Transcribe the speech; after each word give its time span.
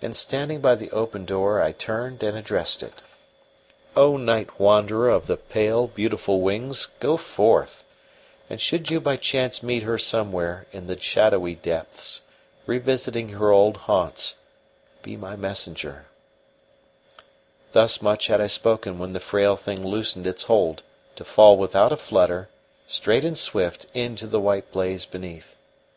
And 0.00 0.16
standing 0.16 0.60
by 0.60 0.74
the 0.74 0.90
open 0.90 1.24
door 1.24 1.62
I 1.62 1.70
turned 1.70 2.24
and 2.24 2.36
addressed 2.36 2.82
it: 2.82 2.94
"O 3.94 4.16
night 4.16 4.58
wanderer 4.58 5.08
of 5.08 5.28
the 5.28 5.36
pale, 5.36 5.86
beautiful 5.86 6.40
wings, 6.40 6.86
go 6.98 7.16
forth, 7.16 7.84
and 8.50 8.60
should 8.60 8.90
you 8.90 9.00
by 9.00 9.16
chance 9.16 9.62
meet 9.62 9.84
her 9.84 9.98
somewhere 9.98 10.66
in 10.72 10.86
the 10.86 11.00
shadowy 11.00 11.54
depths, 11.54 12.22
revisiting 12.66 13.28
her 13.28 13.52
old 13.52 13.76
haunts, 13.76 14.38
be 15.00 15.16
my 15.16 15.36
messenger" 15.36 16.06
Thus 17.70 18.02
much 18.02 18.26
had 18.26 18.40
I 18.40 18.48
spoken 18.48 18.98
when 18.98 19.12
the 19.12 19.20
frail 19.20 19.54
thing 19.54 19.86
loosened 19.86 20.26
its 20.26 20.42
hold 20.42 20.82
to 21.14 21.24
fall 21.24 21.56
without 21.56 21.92
a 21.92 21.96
flutter, 21.96 22.48
straight 22.88 23.24
and 23.24 23.38
swift, 23.38 23.86
into 23.94 24.26
the 24.26 24.40
white 24.40 24.72
blaze 24.72 25.06
beneath. 25.06 25.54